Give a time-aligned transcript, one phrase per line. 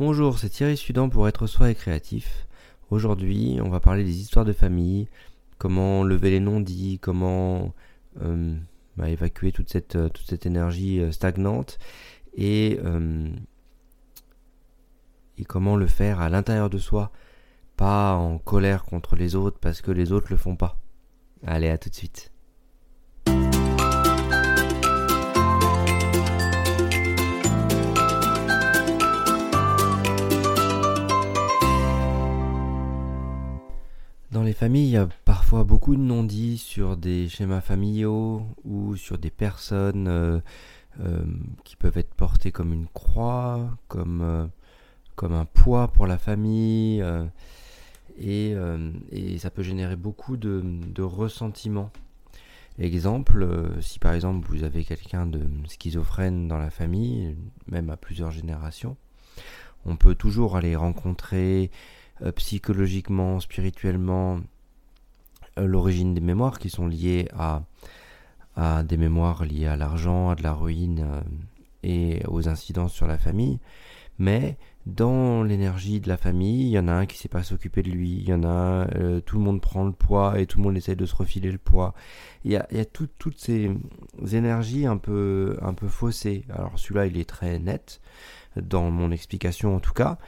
[0.00, 2.46] Bonjour, c'est Thierry Sudan pour être soi et créatif.
[2.88, 5.08] Aujourd'hui, on va parler des histoires de famille,
[5.58, 7.74] comment lever les non-dits, comment
[8.22, 8.56] euh,
[8.96, 11.78] bah, évacuer toute cette, euh, toute énergie euh, stagnante
[12.34, 12.78] et,
[15.36, 17.12] et comment le faire à l'intérieur de soi,
[17.76, 20.78] pas en colère contre les autres parce que les autres le font pas.
[21.46, 22.32] Allez, à tout de suite.
[34.40, 38.96] Dans les familles, il y a parfois beaucoup de non-dits sur des schémas familiaux ou
[38.96, 40.40] sur des personnes euh,
[41.00, 41.26] euh,
[41.62, 44.46] qui peuvent être portées comme une croix, comme, euh,
[45.14, 47.04] comme un poids pour la famille.
[48.18, 48.56] Et,
[49.36, 51.90] ça peut générer beaucoup de, de ressentiments.
[52.78, 53.46] Exemple,
[53.82, 58.96] si par exemple vous avez quelqu'un de schizophrène dans la famille, même à plusieurs générations,
[59.84, 61.70] on peut toujours aller rencontrer
[62.34, 64.40] psychologiquement, spirituellement,
[65.58, 67.62] euh, l'origine des mémoires qui sont liées à,
[68.84, 71.20] des mémoires liées à l'argent, à de la ruine euh,
[71.82, 73.58] et aux incidences sur la famille.
[74.18, 77.42] Mais dans l'énergie de la famille, il y en a un qui ne sait pas
[77.42, 78.86] s'occuper de lui, il y en a
[79.24, 81.58] tout le monde prend le poids et tout le monde essaie de se refiler le
[81.58, 81.94] poids.
[82.44, 83.70] Il y a, il y a toutes ces
[84.32, 86.44] énergies un peu, un peu faussées.
[86.50, 88.02] Alors celui-là, il est très net,
[88.56, 90.18] dans mon explication en tout cas,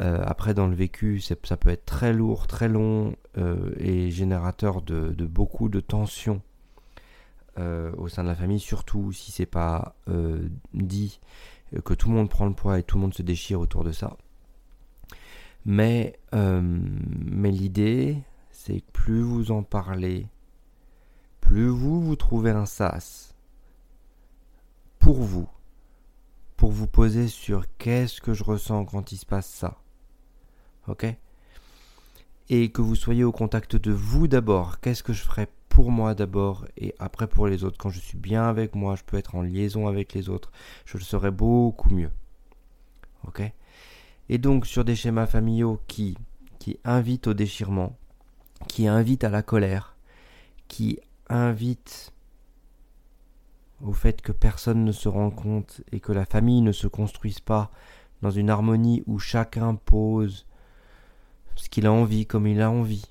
[0.00, 4.82] euh, après, dans le vécu, ça peut être très lourd, très long euh, et générateur
[4.82, 6.42] de, beaucoup de tensions
[7.58, 9.96] euh, au sein de la famille, surtout si c'est pas
[10.74, 11.20] dit
[11.84, 13.92] que tout le monde prend le poids et tout le monde se déchire autour de
[13.92, 14.16] ça.
[15.64, 18.18] Mais, mais l'idée,
[18.50, 20.28] c'est que plus vous en parlez,
[21.40, 23.34] plus vous vous trouvez un sas
[24.98, 25.48] pour vous,
[26.56, 29.78] pour vous poser sur qu'est-ce que je ressens quand il se passe ça
[32.48, 34.80] Et que vous soyez au contact de vous d'abord.
[34.80, 37.78] Qu'est-ce que je ferai pour moi d'abord et après pour les autres?
[37.78, 40.52] Quand je suis bien avec moi, je peux être en liaison avec les autres.
[40.84, 42.10] Je le serai beaucoup mieux.
[44.28, 46.16] Et donc sur des schémas familiaux qui,
[46.58, 47.96] qui invitent au déchirement,
[48.68, 49.96] qui invitent à la colère,
[50.68, 50.98] qui
[51.28, 52.12] invitent
[53.84, 57.40] au fait que personne ne se rend compte et que la famille ne se construise
[57.40, 57.70] pas
[58.22, 60.46] dans une harmonie où chacun pose
[61.56, 63.04] ce qu'il a envie, comme il a envie.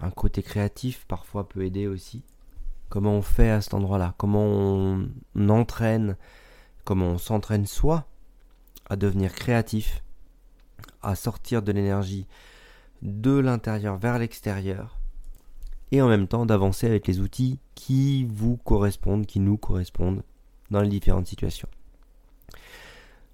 [0.00, 2.22] Un côté créatif parfois peut aider aussi.
[2.88, 4.14] Comment on fait à cet endroit-là?
[4.18, 5.08] Comment on
[5.48, 6.16] entraîne?
[6.84, 8.06] Comment on s'entraîne soi
[8.88, 10.02] à devenir créatif,
[11.02, 12.26] à sortir de l'énergie
[13.02, 14.98] de l'intérieur vers l'extérieur
[15.90, 20.22] et en même temps d'avancer avec les outils qui vous correspondent, qui nous correspondent
[20.70, 21.68] dans les différentes situations.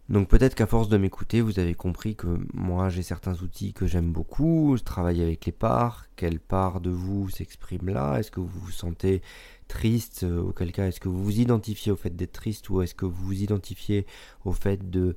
[0.09, 3.87] Donc peut-être qu'à force de m'écouter, vous avez compris que moi j'ai certains outils que
[3.87, 8.41] j'aime beaucoup, je travaille avec les parts, quelle part de vous s'exprime là, est-ce que
[8.41, 9.21] vous vous sentez
[9.69, 12.95] triste, euh, auquel cas est-ce que vous vous identifiez au fait d'être triste ou est-ce
[12.95, 14.07] que vous vous identifiez
[14.47, 15.15] au fait de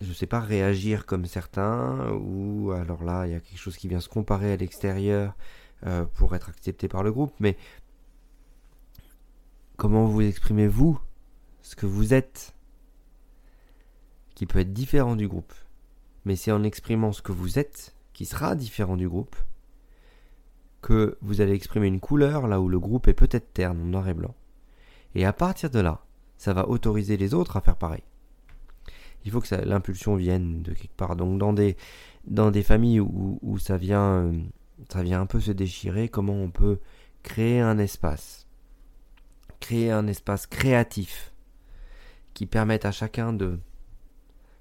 [0.00, 2.10] je sais pas réagir comme certains?
[2.14, 5.36] Ou alors là il y a quelque chose qui vient se comparer à l'extérieur
[5.86, 7.34] euh, pour être accepté par le groupe.
[7.38, 7.58] Mais
[9.76, 10.98] comment vous exprimez vous
[11.62, 12.54] ce que vous êtes?
[14.40, 15.52] Qui peut être différent du groupe.
[16.24, 19.36] Mais c'est en exprimant ce que vous êtes, qui sera différent du groupe,
[20.80, 24.14] que vous allez exprimer une couleur là où le groupe est peut-être terne, noir et
[24.14, 24.34] blanc.
[25.14, 26.06] Et à partir de là,
[26.38, 28.02] ça va autoriser les autres à faire pareil.
[29.26, 31.16] Il faut que l'impulsion vienne de quelque part.
[31.16, 31.76] Donc dans des,
[32.24, 34.38] dans des familles où, où ça, vient, euh,
[34.90, 36.78] ça vient un peu se déchirer, comment on peut
[37.22, 38.46] créer un espace,
[39.60, 41.34] créer un espace créatif
[42.32, 43.60] qui permette à chacun de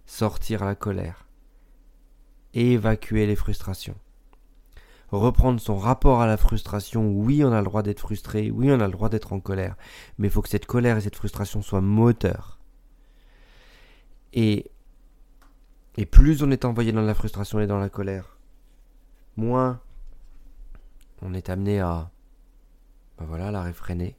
[0.09, 1.28] sortir la colère,
[2.56, 3.96] évacuer les frustrations,
[5.12, 7.08] reprendre son rapport à la frustration.
[7.12, 9.78] Oui, on a le droit d'être frustré, oui, on a le droit d'être en colère,
[10.18, 12.58] mais il faut que cette colère et cette frustration soient moteurs.
[14.34, 14.72] Et,
[15.96, 18.40] et plus on est envoyé dans la frustration et dans la colère,
[19.38, 19.79] moins
[21.22, 22.09] on est amené à
[23.20, 24.17] ben voilà, la réfréner,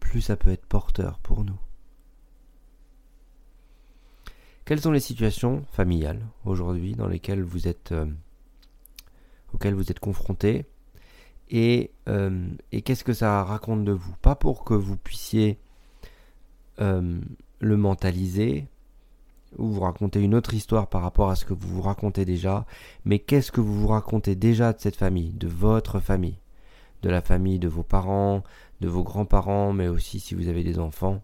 [0.00, 1.58] plus ça peut être porteur pour nous.
[4.66, 8.04] Quelles sont les situations familiales aujourd'hui dans lesquelles vous êtes, euh,
[9.54, 10.66] auxquelles vous êtes confrontés
[11.48, 14.12] et, euh, et qu'est-ce que ça raconte de vous?
[14.20, 15.60] Pas pour que vous puissiez
[16.80, 17.20] euh,
[17.60, 18.66] le mentaliser
[19.56, 22.66] ou vous raconter une autre histoire par rapport à ce que vous vous racontez déjà,
[23.04, 26.40] mais qu'est-ce que vous vous racontez déjà de cette famille, de votre famille,
[27.02, 28.42] de la famille de vos parents,
[28.80, 31.22] de vos grands-parents, mais aussi si vous avez des enfants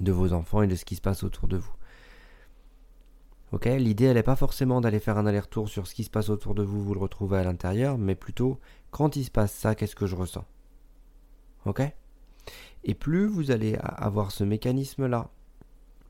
[0.00, 1.72] de vos enfants et de ce qui se passe autour de vous.
[3.64, 6.54] L'idée elle n'est pas forcément d'aller faire un aller-retour sur ce qui se passe autour
[6.54, 8.60] de vous, vous le retrouvez à l'intérieur, mais plutôt
[8.90, 10.44] quand il se passe ça, qu'est-ce que je ressens?
[12.84, 15.30] Et plus vous allez avoir ce mécanisme-là,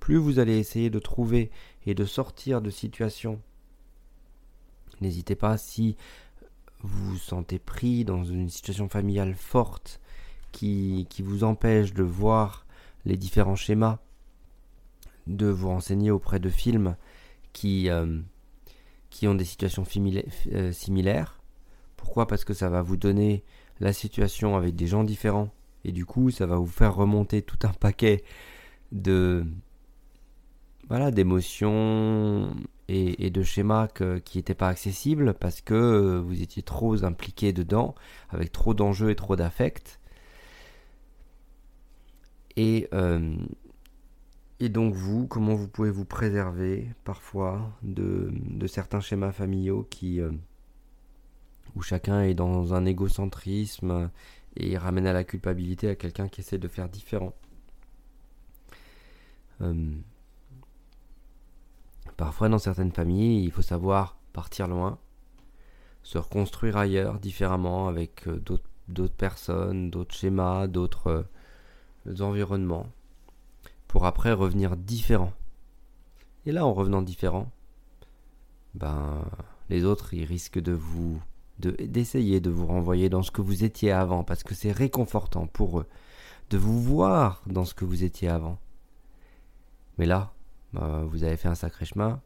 [0.01, 1.51] plus vous allez essayer de trouver
[1.87, 3.41] et de sortir de situations.
[5.01, 5.97] N'hésitez pas si
[6.83, 10.01] vous vous sentez pris dans une situation familiale forte
[10.53, 12.67] qui vous empêche de voir
[13.05, 13.99] les différents schémas,
[15.27, 16.97] de vous renseigner auprès de films
[17.56, 18.20] qui, euh,
[19.08, 19.85] qui ont des situations
[20.53, 21.41] euh, similaires.
[21.97, 22.26] Pourquoi?
[22.26, 23.44] Parce que ça va vous donner
[23.81, 25.49] la situation avec des gens différents.
[25.85, 28.25] Et du coup ça va vous faire remonter tout un paquet
[28.93, 29.47] de
[30.88, 32.55] voilà d'émotions
[32.88, 33.88] et, de schémas
[34.25, 37.94] qui n'étaient pas accessibles parce que vous étiez trop impliqué dedans
[38.29, 39.99] avec trop d'enjeux et trop d'affects.
[42.56, 43.37] Et, euh,
[44.58, 48.32] et donc vous, comment vous pouvez vous préserver parfois de,
[48.67, 50.32] certains schémas familiaux qui, euh,
[51.75, 54.11] où chacun est dans un égocentrisme
[54.56, 57.35] et ramène à la culpabilité à quelqu'un qui essaie de faire différent?
[59.61, 59.94] Euh,
[62.17, 64.99] parfois dans certaines familles, il faut savoir partir loin,
[66.02, 71.26] se reconstruire ailleurs différemment avec d'autres personnes, d'autres schémas, d'autres
[72.20, 72.87] environnements,
[73.88, 75.33] pour après revenir différent.
[76.44, 77.50] Et là, en revenant différent,
[78.75, 79.25] ben,
[79.69, 81.21] les autres, ils risquent de vous,
[81.59, 85.81] d'essayer de, vous renvoyer dans ce que vous étiez avant, parce que c'est réconfortant pour
[85.81, 85.87] eux
[86.50, 88.59] de vous voir dans ce que vous étiez avant.
[89.99, 90.33] Mais là,
[90.73, 92.21] ben, vous avez fait un sacré chemin.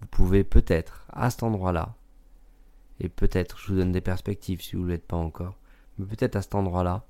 [0.00, 1.96] Vous pouvez peut-être, à cet endroit-là,
[3.00, 5.56] et peut-être, je vous donne des perspectives si vous ne l'êtes pas encore,
[5.98, 7.04] mais peut-être à cet endroit-là,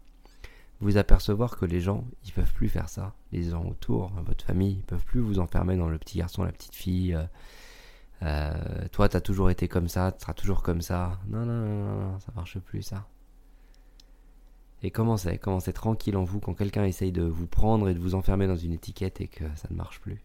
[0.80, 3.14] vous apercevoir que les gens, ils peuvent plus faire ça.
[3.32, 6.52] Les gens autour, votre famille, ils peuvent plus vous enfermer dans le petit garçon, la
[6.52, 7.14] petite fille.
[7.14, 7.25] Euh,
[8.22, 11.19] euh, toi, t'as toujours été comme ça, tu seras toujours comme ça.
[11.26, 13.08] Non, non, non, non, non, ça marche plus ça.
[14.82, 18.14] Et commencez, commencez tranquille en vous quand quelqu'un essaye de vous prendre et de vous
[18.14, 20.22] enfermer dans une étiquette et que ça ne marche plus.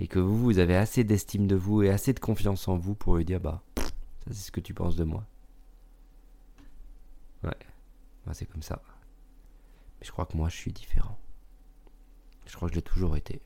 [0.00, 2.94] Et que vous, vous avez assez d'estime de vous et assez de confiance en vous
[2.96, 3.84] pour lui dire, bah, ça
[4.28, 5.24] c'est ce que tu penses de moi.
[7.44, 7.56] Ouais,
[8.26, 8.82] bah, c'est comme ça.
[10.02, 11.18] Je crois que moi, je suis différent.
[12.46, 13.40] Je crois que je l'ai toujours été.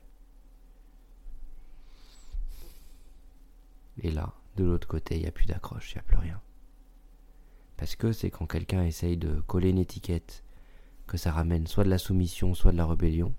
[3.99, 6.41] Et là, de l'autre côté, il n'y a plus d'accroche, il n'y a plus rien.
[7.77, 10.43] Parce que c'est quand quelqu'un essaye de coller une étiquette,
[11.07, 13.33] que ça ramène soit de la soumission, soit de la rébellion,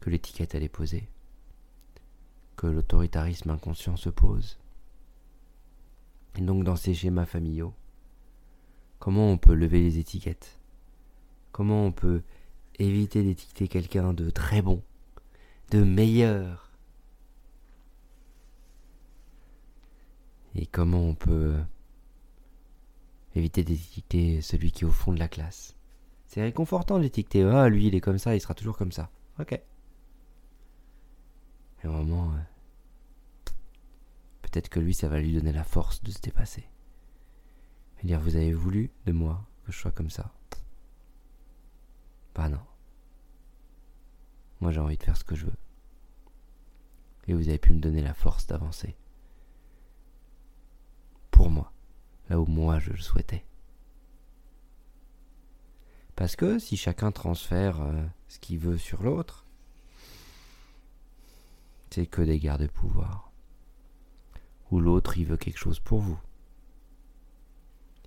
[0.00, 1.08] que l'étiquette elle est posée.
[2.56, 4.58] Que l'autoritarisme inconscient se pose.
[6.36, 7.74] Et donc dans ces schémas familiaux,
[8.98, 10.58] comment on peut lever les étiquettes?
[11.52, 12.22] Comment on peut
[12.78, 14.82] éviter d'étiqueter quelqu'un de très bon,
[15.70, 16.70] de meilleur.
[20.54, 21.56] Et comment on peut
[23.34, 25.76] éviter d'étiqueter celui qui est au fond de la classe?
[26.26, 29.10] C'est réconfortant d'étiqueter, ah lui il est comme ça, il sera toujours comme ça.
[29.38, 29.52] Ok.
[31.82, 33.52] Et au moment, euh,
[34.42, 36.64] peut-être que lui ça va lui donner la force de se dépasser.
[38.02, 40.32] Et dire vous avez voulu de moi que je sois comme ça.
[42.38, 42.64] Bah non.
[44.60, 45.58] Moi j'ai envie de faire ce que je veux.
[47.26, 48.96] Et vous avez pu me donner la force d'avancer.
[51.32, 51.72] Pour moi.
[52.28, 53.44] Là où moi je le souhaitais.
[56.14, 59.44] Parce que si chacun transfère euh, ce qu'il veut sur l'autre,
[61.90, 63.32] c'est que des guerres de pouvoir.
[64.70, 66.20] Ou l'autre il veut quelque chose pour vous.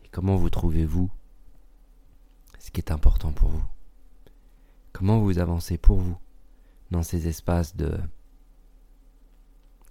[0.05, 1.11] Et comment vous trouvez-vous
[2.59, 3.65] ce qui est important pour vous?
[4.93, 6.17] Comment vous avancez pour vous
[6.91, 7.97] dans ces espaces de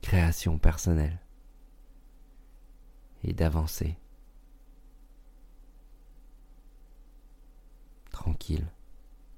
[0.03, 1.19] création personnelle
[3.23, 3.97] et d'avancer
[8.11, 8.67] tranquille,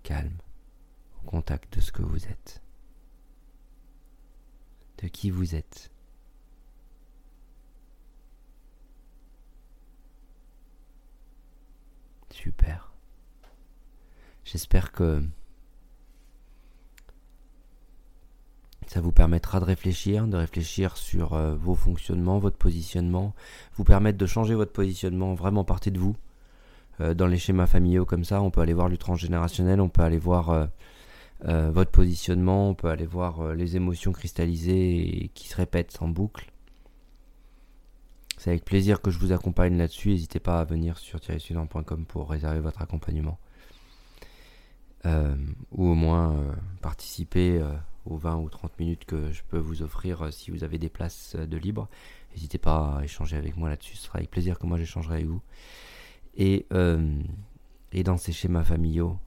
[0.03, 0.39] calme,
[1.19, 2.63] au contact de ce que vous êtes,
[4.99, 5.91] de qui vous êtes.
[12.31, 12.93] Super.
[14.45, 15.23] J'espère que
[18.93, 23.35] Ça vous permettra de réfléchir, de réfléchir sur euh, vos fonctionnements, votre positionnement,
[23.77, 26.15] vous permettre de changer votre positionnement vraiment partie de vous.
[27.01, 30.03] Euh, dans les schémas familiaux comme ça, on peut aller voir le transgénérationnel, on peut
[30.03, 35.97] aller voir euh, votre positionnement, on peut aller voir les émotions cristallisées qui se répètent
[36.03, 36.53] en boucle.
[38.37, 40.11] C'est avec plaisir que je vous accompagne là-dessus.
[40.11, 43.39] N'hésitez pas à venir sur thierrysudan.com pour réserver votre accompagnement.
[45.07, 46.37] ou au moins
[46.83, 47.73] participer euh,
[48.05, 51.37] aux 20 ou 30 minutes que je peux vous offrir si vous avez des places
[51.37, 51.89] de libre.
[52.33, 55.27] N'hésitez pas à échanger avec moi là-dessus, ce sera avec plaisir que moi j'échangerai avec
[55.27, 55.43] vous.
[56.35, 56.67] Et,
[57.93, 59.19] et dans ces schémas familiaux,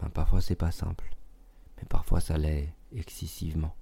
[0.00, 1.14] ben, parfois c'est pas simple,
[1.76, 3.74] mais parfois ça l'est excessivement.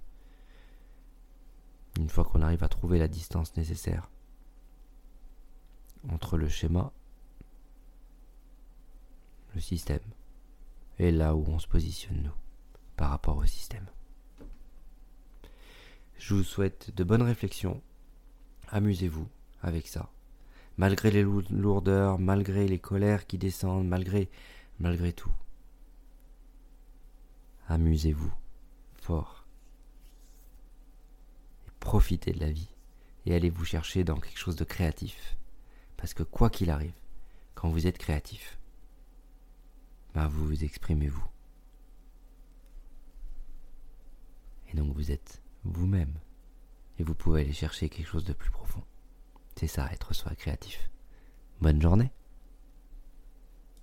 [1.99, 4.09] Une fois qu'on arrive à trouver la distance nécessaire
[6.09, 6.91] entre le schéma,
[9.55, 9.99] le système,
[10.99, 12.46] et là où on se positionne nous
[12.97, 13.85] par rapport au système.
[16.17, 17.81] Je vous souhaite de bonnes réflexions.
[18.69, 19.29] Amusez-vous
[19.61, 20.11] avec ça.
[20.77, 24.29] Malgré les lourdeurs, malgré les colères qui descendent, malgré
[25.13, 25.31] tout.
[27.69, 28.33] Amusez-vous
[29.01, 29.45] fort.
[31.67, 32.69] Et profitez de la vie
[33.25, 35.37] et allez vous chercher dans quelque chose de créatif.
[35.97, 36.99] Parce que quoi qu'il arrive,
[37.55, 38.57] quand vous êtes créatif,
[40.15, 41.25] vous vous exprimez vous.
[44.69, 46.13] Et donc vous êtes vous-même.
[46.99, 48.83] Et vous pouvez aller chercher quelque chose de plus profond.
[49.55, 50.89] C'est ça, être soi créatif.
[51.61, 52.11] Bonne journée